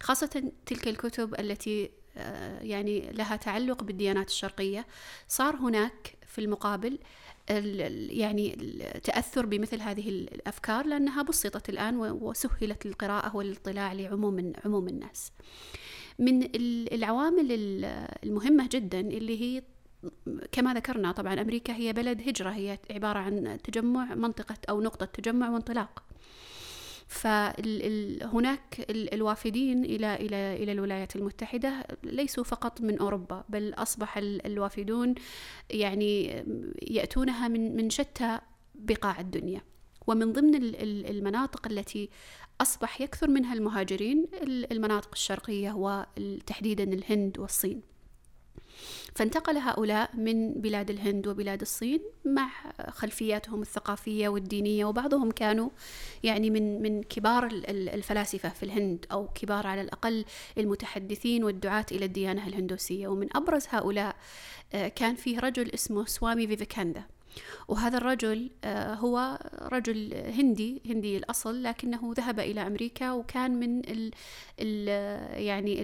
[0.01, 4.87] خاصة تلك الكتب التي آه، يعني لها تعلق بالديانات الشرقية
[5.29, 6.99] صار هناك في المقابل
[8.11, 15.33] يعني التأثر بمثل هذه الأفكار لأنها بسطت الآن وسهلت القراءة والاطلاع لعموم عموم الناس.
[16.19, 16.49] من
[16.93, 17.47] العوامل
[18.25, 19.63] المهمة جدا اللي هي
[20.53, 25.51] كما ذكرنا طبعا أمريكا هي بلد هجرة هي عبارة عن تجمع منطقة أو نقطة تجمع
[25.51, 26.03] وانطلاق.
[27.09, 35.15] فهناك الوافدين إلى إلى إلى الولايات المتحدة ليسوا فقط من أوروبا بل أصبح الوافدون
[35.71, 36.45] يعني
[36.83, 38.39] يأتونها من من شتى
[38.75, 39.61] بقاع الدنيا.
[40.07, 42.11] ومن ضمن المناطق التي
[42.61, 47.94] أصبح يكثر منها المهاجرين المناطق الشرقية وتحديدا الهند والصين.
[49.15, 52.51] فانتقل هؤلاء من بلاد الهند وبلاد الصين مع
[52.89, 55.71] خلفياتهم الثقافية والدينية وبعضهم كانوا
[56.23, 60.25] يعني من من كبار الفلاسفة في الهند أو كبار على الأقل
[60.59, 63.09] المتحدثين والدعاة إلى الديانة الهندوسية.
[63.09, 64.17] ومن أبرز هؤلاء
[64.75, 67.14] آه، كان فيه رجل اسمه سوامي فيفيكاندا.
[67.69, 69.39] وهذا الرجل آه، هو
[69.73, 74.11] رجل هندي هندي الأصل لكنه ذهب إلى أمريكا وكان من ال
[74.61, 74.89] ال
[75.43, 75.83] يعني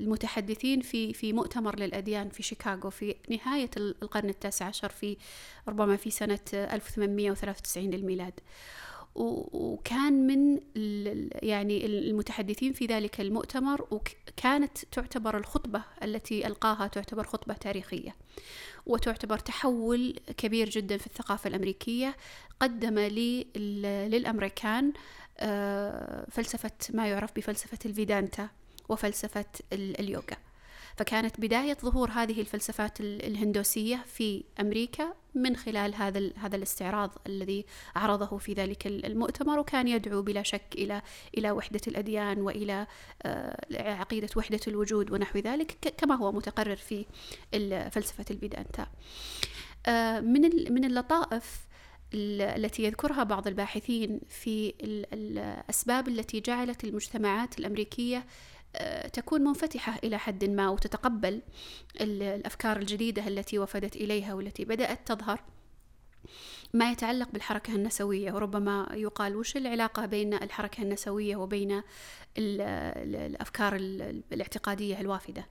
[0.00, 5.16] المتحدثين في في مؤتمر للأديان في شيكاغو في نهاية القرن التاسع عشر في
[5.68, 8.40] ربما في سنة 1893 للميلاد.
[9.14, 10.60] وكان من
[11.42, 18.16] يعني المتحدثين في ذلك المؤتمر وكانت تعتبر الخطبة التي ألقاها تعتبر خطبة تاريخية
[18.86, 22.16] وتعتبر تحول كبير جدا في الثقافة الأمريكية
[22.60, 22.98] قدم
[23.58, 24.92] للأمريكان
[25.38, 28.48] آه، فلسفة ما يعرف بفلسفة الفيدانتا
[28.88, 30.49] وفلسفة اليوغا.
[30.96, 38.38] فكانت بداية ظهور هذه الفلسفات الهندوسية في أمريكا من خلال هذا هذا الاستعراض الذي عرضه
[38.38, 41.02] في ذلك المؤتمر وكان يدعو بلا شك إلى
[41.38, 42.86] إلى وحدة الأديان وإلى
[43.22, 47.06] آه، عقيدة وحدة الوجود ونحو ذلك كما هو متقرر في
[47.90, 48.86] فلسفة البيدانتا.
[49.86, 51.70] آه، من من اللطائف
[52.14, 54.74] التي يذكرها بعض الباحثين في
[55.12, 58.24] الأسباب التي جعلت المجتمعات الأمريكية آه،
[59.12, 61.42] تكون منفتحة إلى حد ما وتتقبل
[62.00, 65.40] الأفكار الجديدة التي وفدت إليها والتي بدأت تظهر.
[66.74, 71.82] ما يتعلق بالحركة النسوية وربما يقال وش العلاقة بين الحركة النسوية وبين
[72.38, 73.76] الأفكار
[74.32, 75.46] الاعتقادية الوافدة.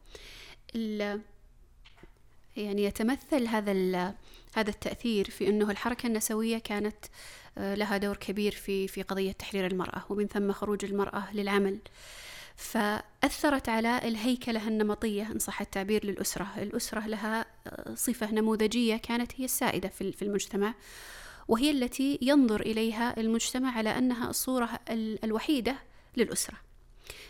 [2.58, 3.72] يعني يتمثل هذا
[4.54, 7.06] هذا التأثير في أنه الحركة النسوية كانت
[7.58, 11.80] آه، لها دور كبير في في قضية تحرير المرأة ومن ثم خروج المرأة للعمل.
[12.60, 16.48] فأثرت على الهيكلة النمطية إن صح التعبير للأسرة.
[16.58, 20.74] الأسرة لها آه، صفة نموذجية كانت هي السائدة في المجتمع
[21.48, 24.70] وهي التي ينظر إليها المجتمع على أنها الصورة
[25.24, 25.76] الوحيدة
[26.18, 26.58] للأسرة.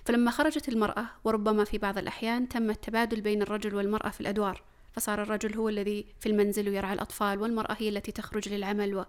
[0.05, 4.63] فلما خرجت المرأة وربما في بعض الأحيان تم التبادل بين الرجل والمرأة في الأدوار.
[4.93, 9.05] فصار الرجل هو الذي في المنزل ويرعى الأطفال والمرأة هي التي تخرج للعمل و...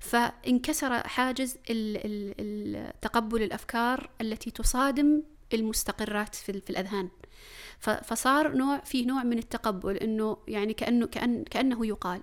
[0.00, 1.56] فانكسر حاجز
[3.02, 5.22] تقبل الأفكار التي تصادم
[5.54, 7.08] المستقرات في, في الأذهان.
[7.80, 12.22] فصار نوع فيه نوع من التقبل إنه يعني كأنه كأن كأنه يقال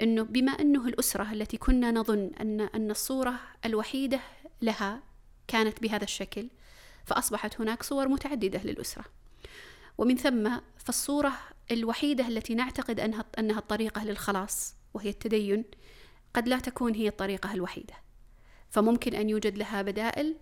[0.00, 4.20] إنه بما إنه الأسرة التي كنا نظن أن أن الصورة الوحيدة
[4.62, 5.02] لها
[5.48, 6.48] كانت بهذا الشكل
[7.04, 9.04] فأصبحت هناك صور متعددة للأسرة.
[9.98, 11.32] ومن ثم فالصورة
[11.70, 15.64] الوحيدة التي نعتقد أنها أنها الطريقة للخلاص وهي التدين
[16.34, 17.94] قد لا تكون هي الطريقة الوحيدة.
[18.70, 20.36] فممكن أن يوجد لها بدائل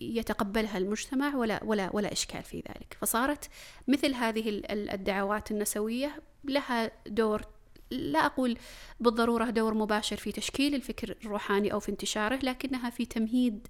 [0.00, 2.96] يتقبلها المجتمع ولا ولا ولا إشكال في ذلك.
[3.00, 3.48] فصارت
[3.88, 7.42] مثل هذه الدعوات النسوية لها دور
[7.90, 8.58] لا أقول
[9.00, 13.68] بالضرورة دور مباشر في تشكيل الفكر الروحاني أو في انتشاره لكنها في تمهيد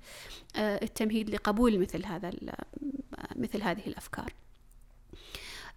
[0.57, 2.33] آه، التمهيد لقبول مثل هذا
[3.37, 4.33] مثل هذه الأفكار.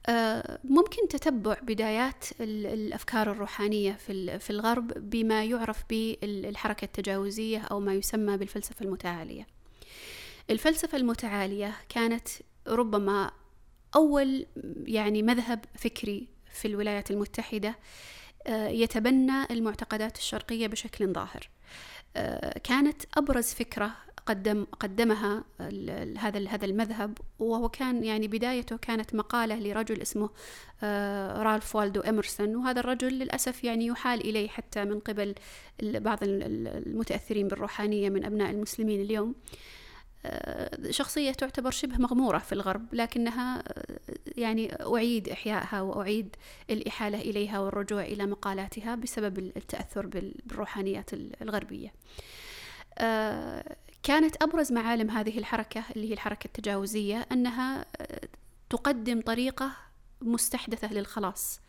[0.08, 3.94] آه، ممكن تتبع بدايات الأفكار الروحانية
[4.40, 9.48] في الغرب بما يعرف بالحركة التجاوزية أو ما يسمى بالفلسفة المتعالية.
[10.50, 12.28] الفلسفة المتعالية كانت
[12.68, 13.32] ربما
[13.96, 14.46] أول
[14.86, 17.76] يعني مذهب فكري في الولايات المتحدة
[18.48, 21.50] آه، يتبنى المعتقدات الشرقية بشكل ظاهر.
[22.16, 23.92] آه، كانت أبرز فكرة
[24.26, 25.44] قدم قدمها
[26.18, 30.30] هذا هذا المذهب وهو كان يعني بدايته كانت مقالة لرجل اسمه
[30.84, 35.36] آه، رالف والدو إمرسون وهذا الرجل للأسف يعني يحال إليه حتى من قبل
[35.84, 39.30] بعض المتأثرين بالروحانية من أبناء المسلمين اليوم.
[39.30, 39.58] آه،
[40.90, 44.00] شخصية تعتبر شبه مغمورة في الغرب لكنها آه،
[44.38, 46.36] يعني أعيد إحيائها وأعيد
[46.70, 51.94] الإحالة إليها والرجوع إلى مقالاتها بسبب التأثر بالروحانيات الغربية.
[52.98, 57.86] آه، كانت أبرز معالم هذه الحركة اللي هي الحركة التجاوزية أنها
[58.70, 59.72] تقدم طريقة
[60.22, 61.62] مستحدثة للخلاص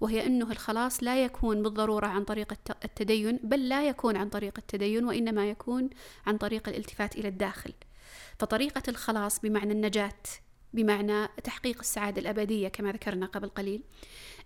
[0.00, 2.52] وهي أنه الخلاص لا يكون بالضرورة عن طريق
[2.84, 5.90] التدين بل لا يكون عن طريق التدين وإنما يكون
[6.26, 7.72] عن طريق الالتفات إلى الداخل.
[8.38, 10.22] فطريقة الخلاص بمعنى النجاة
[10.72, 13.82] بمعنى تحقيق السعادة الأبدية كما ذكرنا قبل قليل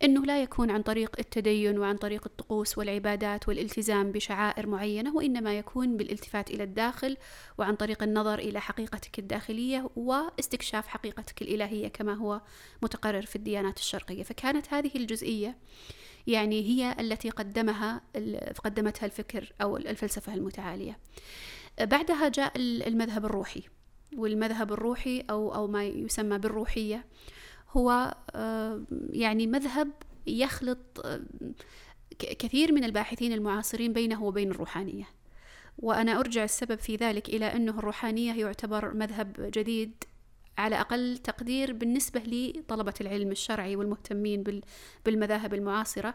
[0.04, 5.96] أنه لا يكون عن طريق التدين وعن طريق الطقوس والعبادات والالتزام بشعائر معينة وإنما يكون
[5.96, 7.16] بالالتفات إلى الداخل
[7.58, 12.40] وعن طريق النظر إلى حقيقتك الداخلية واستكشاف حقيقتك الإلهية كما هو
[12.82, 14.22] متقرر في الديانات الشرقية.
[14.22, 15.56] فكانت هذه الجزئية
[16.26, 18.00] يعني هي التي قدمها
[18.64, 20.98] قدمتها الفكر أو الفلسفة المتعالية.
[21.80, 23.62] بعدها جاء المذهب الروحي.
[24.16, 27.04] والمذهب الروحي أو أو ما يسمى بالروحية.
[27.70, 29.90] هو آه، يعني مذهب
[30.26, 31.20] يخلط آه،
[32.18, 35.08] كثير من الباحثين المعاصرين بينه وبين الروحانية.
[35.78, 40.04] وأنا أرجع السبب في ذلك إلى أنه الروحانية يعتبر مذهب جديد
[40.58, 44.62] على أقل تقدير بالنسبة لطلبة العلم الشرعي والمهتمين
[45.04, 46.14] بالمذاهب المعاصرة.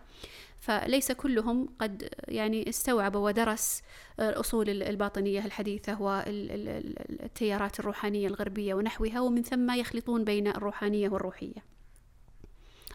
[0.59, 3.81] فليس كلهم قد يعني استوعب ودرس
[4.19, 11.77] الأصول الباطنية الحديثة والتيارات الروحانية الغربية ونحوها ومن ثم يخلطون بين الروحانية والروحية.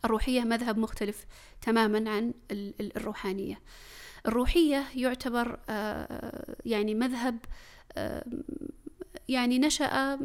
[0.05, 1.27] الروحية مذهب مختلف
[1.61, 2.35] تماما عن
[2.97, 3.61] الروحانية.
[4.27, 7.39] الروحية يعتبر آه، يعني مذهب
[7.97, 8.25] آه،
[9.33, 10.19] يعني نشأ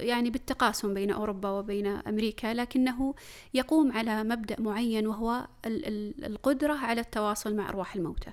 [0.00, 3.14] يعني بالتقاسم بين أوروبا وبين أمريكا لكنه
[3.54, 8.32] يقوم على مبدأ معين وهو القدرة على التواصل مع أرواح الموتى.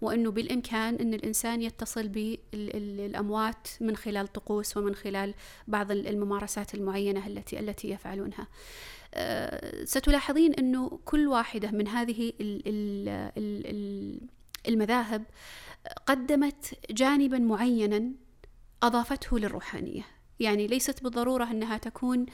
[0.00, 5.34] وأنه بالإمكان أن الإنسان يتصل بالأموات من خلال طقوس ومن خلال
[5.68, 8.46] بعض الممارسات المعينة التي التي يفعلونها.
[9.14, 12.32] آه، ستلاحظين أنه كل واحدة من هذه
[14.68, 15.24] المذاهب
[16.06, 18.12] قدمت جانبا معينا
[18.82, 20.02] أضافته للروحانية.
[20.40, 22.26] يعني ليست بالضرورة أنها تكون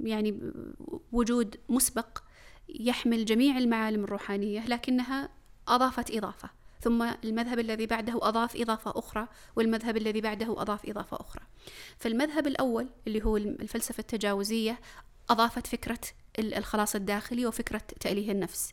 [0.00, 0.40] يعني
[1.12, 2.18] وجود مسبق
[2.68, 5.28] يحمل جميع المعالم الروحانية لكنها
[5.68, 6.50] أضافت إضافة.
[6.80, 11.42] ثم المذهب الذي بعده أضاف إضافة أخرى والمذهب الذي بعده أضاف إضافة أخرى.
[11.98, 14.80] فالمذهب الأول اللي هو الفلسفة التجاوزية
[15.30, 15.98] أضافت فكرة
[16.38, 18.72] الخلاص الداخلي وفكرة تأليه النفس.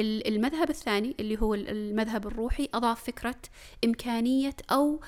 [0.00, 3.36] المذهب الثاني اللي هو المذهب الروحي أضاف فكرة
[3.84, 5.00] إمكانية أو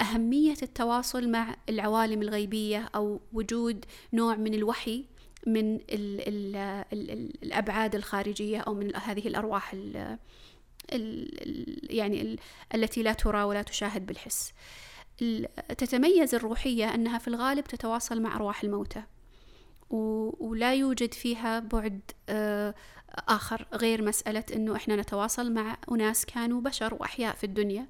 [0.00, 5.04] أهمية التواصل مع العوالم الغيبية أو وجود نوع من الوحي
[5.46, 6.56] من ال ال
[6.92, 10.18] ال الأبعاد الخارجية أو من هذه الأرواح ال
[11.90, 12.38] يعني
[12.74, 14.52] التي لا ترى ولا تشاهد بالحس.
[15.78, 19.02] تتميز الروحية أنها في الغالب تتواصل مع أرواح الموتى.
[19.90, 22.74] ولا يوجد فيها بعد آه،
[23.28, 27.86] آخر غير مسألة أنه إحنا نتواصل مع أناس كانوا بشر وأحياء في الدنيا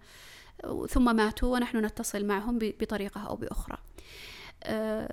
[0.89, 3.79] ثم ماتوا ونحن نتصل معهم بطريقة أو بأخرى.
[4.65, 5.09] آه،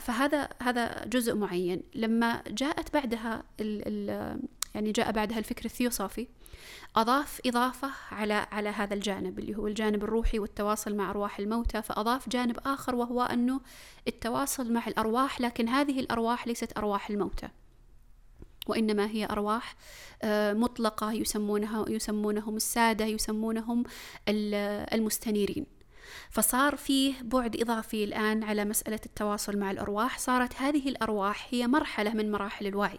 [0.00, 1.82] فهذا هذا جزء معين.
[1.94, 3.42] لما جاءت بعدها
[4.74, 6.26] يعني جاء بعدها الفكر الثيوصوفي
[6.96, 12.28] أضاف إضافة على على هذا الجانب اللي هو الجانب الروحي والتواصل مع أرواح الموتى فأضاف
[12.28, 13.60] جانب آخر وهو أنه
[14.08, 17.48] التواصل مع الأرواح لكن هذه الأرواح ليست أرواح الموتى
[18.66, 19.76] وإنما هي أرواح
[20.22, 23.84] آه، مطلقة يسمونها يسمونهم السادة يسمونهم
[24.28, 25.66] المستنيرين.
[26.30, 32.14] فصار فيه بعد إضافي الآن على مسألة التواصل مع الأرواح صارت هذه الأرواح هي مرحلة
[32.14, 32.98] من مراحل الوعي.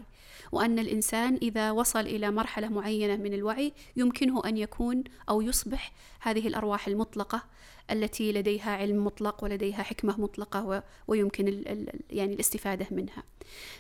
[0.52, 6.48] وأن الإنسان إذا وصل إلى مرحلة معينة من الوعي يمكنه أن يكون أو يصبح هذه
[6.48, 7.44] الأرواح المطلقة
[7.92, 13.24] التي لديها علم مطلق ولديها حكمة مطلقة ويمكن ال ال يعني الاستفادة منها.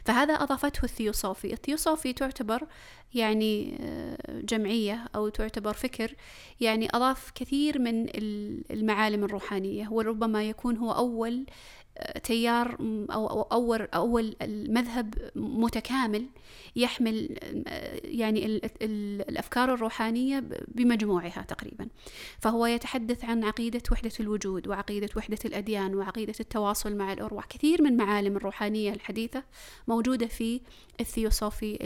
[0.06, 1.54] فهذا أضافته الثيوصوفي.
[1.54, 2.68] الثيوصوفي تعتبر
[3.14, 6.16] يعني آه، جمعية أو تعتبر فكر
[6.62, 8.08] يعني أضاف كثير من
[8.72, 11.46] المعالم الروحانية وربما يكون هو أول
[12.24, 12.78] تيار
[13.12, 16.26] أو أول أول المذهب متكامل
[16.76, 17.38] يحمل
[18.04, 21.88] يعني الأفكار الروحانية بمجموعها تقريبا.
[22.40, 27.46] فهو يتحدث عن عقيدة وحدة الوجود وعقيدة وحدة الأديان وعقيدة التواصل مع الأرواح.
[27.46, 29.44] كثير من معالم الروحانية الحديثة
[29.88, 30.62] موجودة في
[31.00, 31.78] الثيوصوفي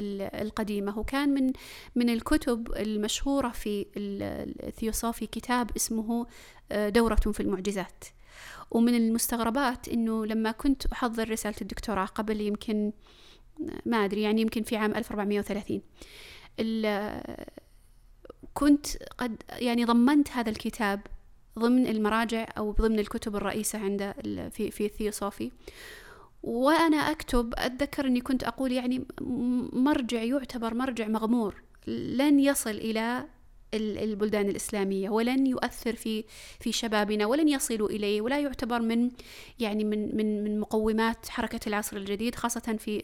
[0.41, 0.99] القديمة.
[0.99, 1.53] وكان من
[1.95, 6.28] من الكتب المشهورة في الثيوصوفي كتاب اسمه
[6.72, 8.03] دورة في المعجزات.
[8.71, 12.91] ومن المستغربات إنه لما كنت أحضر رسالة الدكتوراه قبل يمكن
[13.86, 15.82] ما أدري يعني يمكن في عام 1430
[18.53, 21.01] كنت قد يعني ضمنت هذا الكتاب
[21.59, 24.13] ضمن المراجع أو ضمن الكتب الرئيسة عند
[24.51, 25.51] في في الثيوصوفي.
[26.43, 29.05] وأنا أكتب أتذكر إني كنت أقول يعني
[29.73, 33.25] مرجع يعتبر مرجع مغمور لن يصل إلى
[33.74, 36.24] البلدان الإسلامية ولن يؤثر في
[36.59, 39.11] في شبابنا ولن يصلوا إليه ولا يعتبر من
[39.59, 43.01] يعني من من من مقومات حركة العصر الجديد خاصة في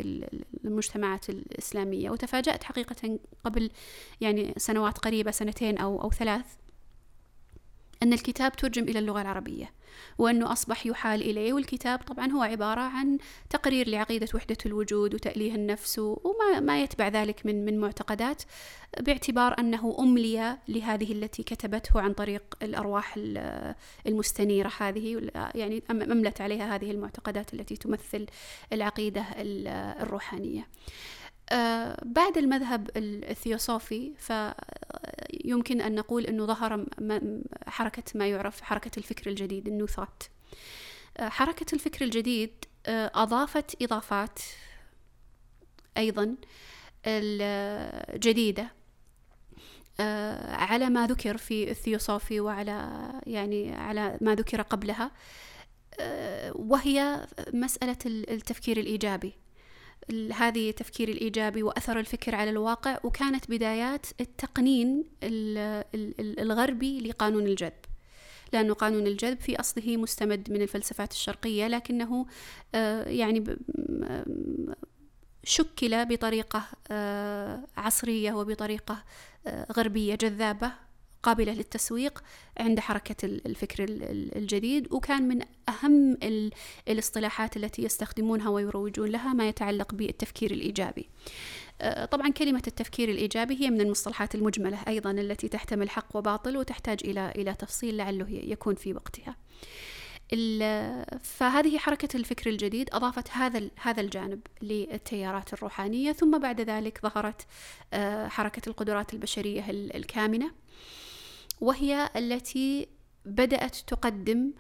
[0.65, 2.09] المجتمعات الإسلامية.
[2.09, 3.69] وتفاجأت حقيقة قبل
[4.21, 6.45] يعني سنوات قريبة سنتين أو أو ثلاث
[8.03, 9.71] أن الكتاب ترجم إلى اللغة العربية
[10.17, 13.17] وأنه أصبح يحال إليه والكتاب طبعا هو عبارة عن
[13.49, 18.43] تقرير لعقيدة وحدة الوجود وتأليه النفس وما ما يتبع ذلك من من معتقدات
[18.99, 23.19] باعتبار أنه أملي لهذه التي كتبته عن طريق الأرواح
[24.07, 28.25] المستنيرة هذه يعني أملت عليها هذه المعتقدات التي تمثل
[28.73, 29.25] العقيدة
[30.01, 30.67] الروحانية.
[31.49, 36.85] آه بعد المذهب الثيوصوفي فيمكن أن نقول أنه ظهر
[37.67, 40.29] حركة ما يعرف حركة الفكر الجديد النيو ثوت.
[41.17, 44.39] آه حركة الفكر الجديد آه أضافت إضافات
[45.97, 46.35] أيضا
[47.05, 48.71] الجديدة
[50.49, 55.11] على ما ذكر في الثيوصوفي وعلى يعني على ما ذكر قبلها
[56.55, 59.33] وهي مسألة التفكير الإيجابي.
[60.33, 65.03] هذه التفكير الإيجابي وأثر الفكر على الواقع وكانت بدايات التقنين
[66.39, 67.73] الغربي لقانون الجذب.
[68.53, 72.25] لأنه قانون الجذب في أصله مستمد من الفلسفات الشرقية لكنه
[72.75, 73.57] آه، يعني
[75.43, 79.03] شكل بطريقة آه، عصرية وبطريقة
[79.47, 80.71] آه، غربية جذابة
[81.25, 82.23] قابلة للتسويق
[82.57, 83.85] عند حركة الفكر
[84.35, 86.17] الجديد وكان من أهم
[86.87, 91.09] الاصطلاحات التي يستخدمونها ويروجون لها ما يتعلق بالتفكير الإيجابي
[91.81, 96.99] آه، طبعا كلمة التفكير الإيجابي هي من المصطلحات المجملة أيضا التي تحتمل حق وباطل وتحتاج
[97.03, 99.35] إلى إلى تفصيل لعله يكون في وقتها.
[101.23, 107.45] فهذه حركة الفكر الجديد أضافت هذا هذا الجانب للتيارات الروحانية ثم بعد ذلك ظهرت
[107.93, 110.51] آه، حركة القدرات البشرية الكامنة
[111.65, 112.87] وهي التي
[113.25, 114.53] بدأت تقدم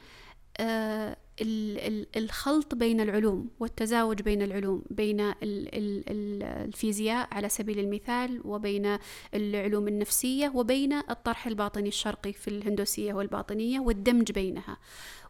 [0.57, 1.17] آه،
[2.17, 8.97] الخلط بين العلوم والتزاوج بين العلوم بين الفيزياء على سبيل المثال وبين
[9.33, 14.77] العلوم النفسية وبين الطرح الباطني الشرقي في الهندوسية والباطنية والدمج بينها.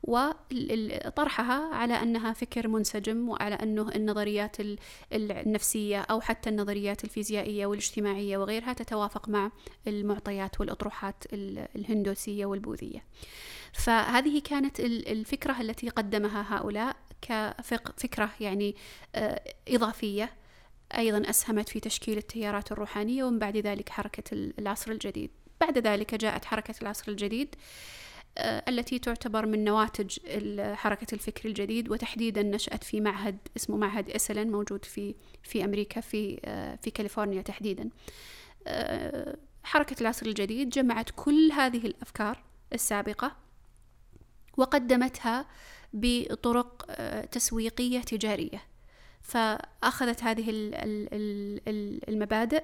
[0.08, 4.58] وطرحها على أنها فكر منسجم وعلى أنه النظريات
[5.14, 9.52] النفسية أو حتى النظريات الفيزيائية والاجتماعية وغيرها تتوافق مع
[9.88, 11.24] المعطيات والأطروحات
[11.76, 13.04] الهندوسية والبوذية.
[13.74, 18.76] فهذه كانت الفكرة التي قدمها هؤلاء كفكرة يعني
[19.16, 20.32] آه، إضافية
[20.98, 24.24] أيضا أسهمت في تشكيل التيارات الروحانية ومن بعد ذلك حركة
[24.60, 25.32] العصر الجديد.
[25.62, 27.56] بعد ذلك جاءت حركة العصر الجديد.
[28.38, 30.18] التي تعتبر من نواتج
[30.74, 36.40] حركة الفكر الجديد وتحديدا نشأت في معهد اسمه معهد إسلن موجود في في أمريكا في
[36.46, 37.90] آه، في كاليفورنيا تحديدا.
[39.64, 43.36] حركة العصر الجديد جمعت كل هذه الأفكار السابقة
[44.58, 45.46] وقدمتها
[45.94, 48.62] بطرق آه، تسويقية تجارية.
[49.22, 50.46] فأخذت هذه
[52.08, 52.64] المبادئ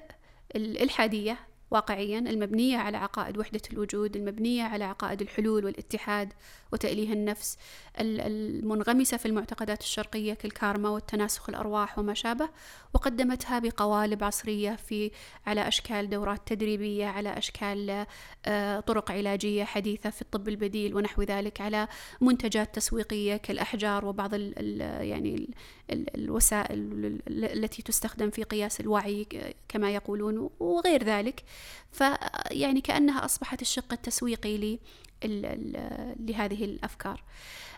[0.56, 1.38] الإلحادية
[1.72, 6.32] واقعيا المبنية على عقائد وحدة الوجود المبنية على عقائد الحلول والاتحاد
[6.72, 7.58] وتأليه النفس
[8.00, 12.48] المنغمسة في المعتقدات الشرقية كالكارما والتناسخ الأرواح وما شابه
[12.94, 15.10] وقدمتها بقوالب عصرية في
[15.46, 18.06] على أشكال دورات تدريبية على أشكال
[18.46, 21.88] آه، طرق علاجية حديثة في الطب البديل ونحو ذلك على
[22.20, 25.50] منتجات تسويقية كالأحجار وبعض ال يعني
[25.90, 29.26] الوسائل التي تستخدم في قياس الوعي
[29.68, 31.44] كما يقولون وغير ذلك.
[31.92, 34.78] فيعني كأنها أصبحت الشق التسويقي
[35.24, 37.22] لهذه الأفكار.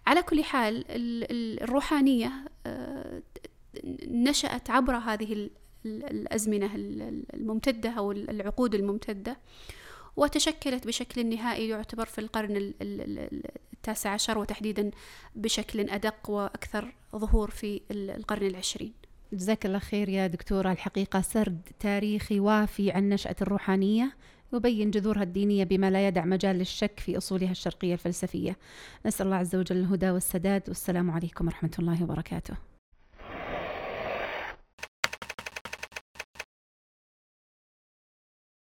[0.07, 2.33] على كل حال الروحانية
[2.67, 3.23] آه،
[4.09, 5.51] نشأت عبر هذه
[5.87, 6.71] الأزمنة
[7.35, 9.37] الممتدة أو العقود الممتدة
[10.17, 12.73] وتشكلت بشكل نهائي يعتبر في القرن
[13.85, 14.91] التاسع عشر وتحديدا
[15.35, 18.93] بشكل أدق وأكثر ظهور في القرن العشرين.
[19.32, 20.72] جزاك الله خير يا دكتورة.
[20.72, 24.16] الحقيقة سرد تاريخي وافي عن نشأة الروحانية
[24.53, 28.57] يبين جذورها الدينية بما لا يدع مجال للشك في أصولها الشرقية الفلسفية.
[29.07, 30.62] نسأل الله عز وجل الهدى والسداد.
[30.68, 32.74] والسلام عليكم ورحمة الله وبركاته.